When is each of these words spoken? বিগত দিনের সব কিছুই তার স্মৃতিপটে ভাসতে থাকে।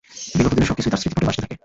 বিগত 0.37 0.51
দিনের 0.55 0.69
সব 0.69 0.75
কিছুই 0.77 0.91
তার 0.93 1.01
স্মৃতিপটে 1.01 1.27
ভাসতে 1.27 1.41
থাকে। 1.43 1.55